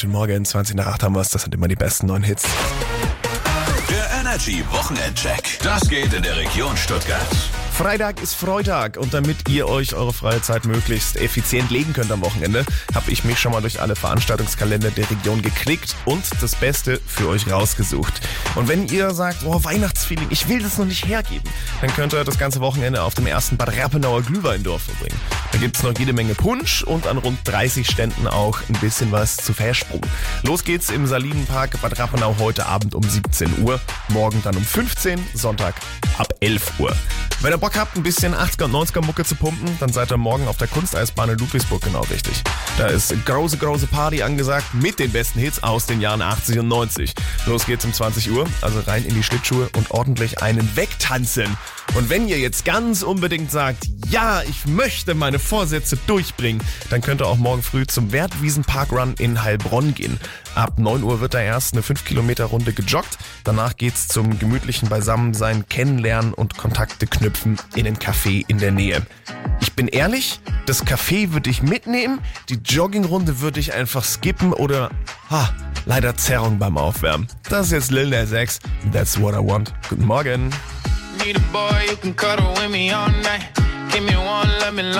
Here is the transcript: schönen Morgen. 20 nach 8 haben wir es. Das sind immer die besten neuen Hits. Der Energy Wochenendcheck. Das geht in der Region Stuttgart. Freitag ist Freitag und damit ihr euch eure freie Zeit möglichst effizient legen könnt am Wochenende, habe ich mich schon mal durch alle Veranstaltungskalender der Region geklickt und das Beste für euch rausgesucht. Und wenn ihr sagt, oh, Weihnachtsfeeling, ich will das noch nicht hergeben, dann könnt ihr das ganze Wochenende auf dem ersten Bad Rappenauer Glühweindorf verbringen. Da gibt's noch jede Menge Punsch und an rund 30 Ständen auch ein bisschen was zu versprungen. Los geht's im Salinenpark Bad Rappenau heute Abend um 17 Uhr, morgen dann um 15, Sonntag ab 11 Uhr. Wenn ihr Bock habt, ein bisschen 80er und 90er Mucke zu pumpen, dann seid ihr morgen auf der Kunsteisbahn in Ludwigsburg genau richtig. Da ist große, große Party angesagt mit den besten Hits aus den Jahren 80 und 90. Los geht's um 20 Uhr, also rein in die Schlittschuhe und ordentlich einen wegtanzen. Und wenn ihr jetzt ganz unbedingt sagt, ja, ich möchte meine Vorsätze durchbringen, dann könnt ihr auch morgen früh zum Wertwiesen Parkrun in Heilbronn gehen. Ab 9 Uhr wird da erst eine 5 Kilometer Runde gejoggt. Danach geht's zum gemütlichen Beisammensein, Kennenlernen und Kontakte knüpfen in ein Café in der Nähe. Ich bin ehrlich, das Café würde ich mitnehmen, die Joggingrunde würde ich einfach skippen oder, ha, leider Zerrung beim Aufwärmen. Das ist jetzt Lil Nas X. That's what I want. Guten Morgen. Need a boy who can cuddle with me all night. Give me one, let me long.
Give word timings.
schönen 0.00 0.12
Morgen. 0.12 0.44
20 0.44 0.76
nach 0.76 0.86
8 0.86 1.02
haben 1.02 1.14
wir 1.14 1.20
es. 1.20 1.28
Das 1.28 1.42
sind 1.42 1.54
immer 1.54 1.68
die 1.68 1.76
besten 1.76 2.06
neuen 2.06 2.22
Hits. 2.22 2.44
Der 3.90 4.20
Energy 4.20 4.64
Wochenendcheck. 4.70 5.58
Das 5.62 5.86
geht 5.88 6.12
in 6.14 6.22
der 6.22 6.36
Region 6.36 6.76
Stuttgart. 6.76 7.26
Freitag 7.80 8.20
ist 8.20 8.34
Freitag 8.34 8.98
und 8.98 9.14
damit 9.14 9.48
ihr 9.48 9.66
euch 9.66 9.94
eure 9.94 10.12
freie 10.12 10.42
Zeit 10.42 10.66
möglichst 10.66 11.16
effizient 11.16 11.70
legen 11.70 11.94
könnt 11.94 12.12
am 12.12 12.20
Wochenende, 12.20 12.66
habe 12.94 13.10
ich 13.10 13.24
mich 13.24 13.38
schon 13.38 13.52
mal 13.52 13.62
durch 13.62 13.80
alle 13.80 13.96
Veranstaltungskalender 13.96 14.90
der 14.90 15.10
Region 15.10 15.40
geklickt 15.40 15.96
und 16.04 16.22
das 16.42 16.56
Beste 16.56 17.00
für 17.06 17.26
euch 17.26 17.50
rausgesucht. 17.50 18.20
Und 18.54 18.68
wenn 18.68 18.86
ihr 18.88 19.12
sagt, 19.12 19.46
oh, 19.46 19.64
Weihnachtsfeeling, 19.64 20.26
ich 20.28 20.46
will 20.46 20.62
das 20.62 20.76
noch 20.76 20.84
nicht 20.84 21.06
hergeben, 21.06 21.48
dann 21.80 21.90
könnt 21.94 22.12
ihr 22.12 22.22
das 22.22 22.38
ganze 22.38 22.60
Wochenende 22.60 23.02
auf 23.02 23.14
dem 23.14 23.26
ersten 23.26 23.56
Bad 23.56 23.74
Rappenauer 23.74 24.20
Glühweindorf 24.24 24.82
verbringen. 24.82 25.18
Da 25.52 25.56
gibt's 25.56 25.82
noch 25.82 25.98
jede 25.98 26.12
Menge 26.12 26.34
Punsch 26.34 26.82
und 26.82 27.06
an 27.06 27.16
rund 27.16 27.38
30 27.44 27.88
Ständen 27.88 28.26
auch 28.26 28.58
ein 28.68 28.78
bisschen 28.82 29.10
was 29.10 29.36
zu 29.36 29.54
versprungen. 29.54 30.08
Los 30.42 30.64
geht's 30.64 30.90
im 30.90 31.06
Salinenpark 31.06 31.80
Bad 31.80 31.98
Rappenau 31.98 32.36
heute 32.40 32.66
Abend 32.66 32.94
um 32.94 33.02
17 33.02 33.62
Uhr, 33.62 33.80
morgen 34.08 34.42
dann 34.44 34.54
um 34.54 34.64
15, 34.66 35.18
Sonntag 35.32 35.76
ab 36.18 36.34
11 36.40 36.78
Uhr. 36.78 36.94
Wenn 37.42 37.52
ihr 37.54 37.58
Bock 37.58 37.74
habt, 37.78 37.96
ein 37.96 38.02
bisschen 38.02 38.34
80er 38.34 38.64
und 38.64 38.72
90er 38.72 39.02
Mucke 39.02 39.24
zu 39.24 39.34
pumpen, 39.34 39.74
dann 39.80 39.90
seid 39.90 40.12
ihr 40.12 40.18
morgen 40.18 40.46
auf 40.46 40.58
der 40.58 40.68
Kunsteisbahn 40.68 41.30
in 41.30 41.38
Ludwigsburg 41.38 41.80
genau 41.80 42.02
richtig. 42.02 42.42
Da 42.76 42.86
ist 42.88 43.14
große, 43.24 43.56
große 43.56 43.86
Party 43.86 44.22
angesagt 44.22 44.74
mit 44.74 44.98
den 44.98 45.10
besten 45.10 45.40
Hits 45.40 45.62
aus 45.62 45.86
den 45.86 46.02
Jahren 46.02 46.20
80 46.20 46.58
und 46.58 46.68
90. 46.68 47.14
Los 47.46 47.64
geht's 47.64 47.86
um 47.86 47.94
20 47.94 48.30
Uhr, 48.30 48.46
also 48.60 48.80
rein 48.80 49.06
in 49.06 49.14
die 49.14 49.22
Schlittschuhe 49.22 49.70
und 49.74 49.90
ordentlich 49.90 50.42
einen 50.42 50.76
wegtanzen. 50.76 51.56
Und 51.94 52.08
wenn 52.08 52.28
ihr 52.28 52.38
jetzt 52.38 52.64
ganz 52.64 53.02
unbedingt 53.02 53.50
sagt, 53.50 53.88
ja, 54.08 54.42
ich 54.42 54.66
möchte 54.66 55.14
meine 55.14 55.38
Vorsätze 55.38 55.96
durchbringen, 56.06 56.62
dann 56.88 57.00
könnt 57.00 57.20
ihr 57.20 57.26
auch 57.26 57.36
morgen 57.36 57.62
früh 57.62 57.86
zum 57.86 58.12
Wertwiesen 58.12 58.64
Parkrun 58.64 59.14
in 59.18 59.42
Heilbronn 59.42 59.94
gehen. 59.94 60.18
Ab 60.54 60.78
9 60.78 61.02
Uhr 61.02 61.20
wird 61.20 61.34
da 61.34 61.40
erst 61.40 61.74
eine 61.74 61.82
5 61.82 62.04
Kilometer 62.04 62.46
Runde 62.46 62.72
gejoggt. 62.72 63.18
Danach 63.44 63.76
geht's 63.76 64.08
zum 64.08 64.38
gemütlichen 64.38 64.88
Beisammensein, 64.88 65.68
Kennenlernen 65.68 66.32
und 66.32 66.56
Kontakte 66.56 67.06
knüpfen 67.06 67.58
in 67.74 67.86
ein 67.86 67.96
Café 67.96 68.44
in 68.46 68.58
der 68.58 68.70
Nähe. 68.70 69.02
Ich 69.60 69.72
bin 69.72 69.88
ehrlich, 69.88 70.40
das 70.66 70.86
Café 70.86 71.32
würde 71.32 71.50
ich 71.50 71.62
mitnehmen, 71.62 72.20
die 72.48 72.60
Joggingrunde 72.64 73.40
würde 73.40 73.58
ich 73.58 73.74
einfach 73.74 74.04
skippen 74.04 74.52
oder, 74.52 74.90
ha, 75.28 75.52
leider 75.86 76.16
Zerrung 76.16 76.58
beim 76.58 76.78
Aufwärmen. 76.78 77.26
Das 77.48 77.66
ist 77.66 77.72
jetzt 77.72 77.90
Lil 77.90 78.10
Nas 78.10 78.32
X. 78.32 78.60
That's 78.92 79.20
what 79.20 79.34
I 79.34 79.38
want. 79.38 79.72
Guten 79.88 80.06
Morgen. 80.06 80.50
Need 81.24 81.36
a 81.36 81.40
boy 81.52 81.84
who 81.88 81.96
can 81.96 82.14
cuddle 82.14 82.50
with 82.54 82.70
me 82.70 82.90
all 82.90 83.10
night. 83.22 83.46
Give 83.92 84.02
me 84.02 84.16
one, 84.16 84.48
let 84.60 84.72
me 84.74 84.82
long. 84.82 84.96